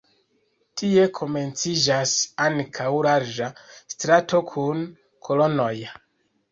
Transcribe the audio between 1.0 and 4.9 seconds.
komenciĝas ankaŭ larĝa strato kun